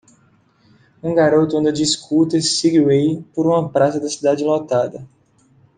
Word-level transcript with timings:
Um 1.03 1.13
garoto 1.13 1.55
anda 1.59 1.71
de 1.71 1.85
scooter 1.85 2.41
Segway 2.41 3.23
por 3.35 3.45
uma 3.45 3.69
praça 3.69 3.99
da 3.99 4.09
cidade 4.09 4.43
lotada. 4.43 5.07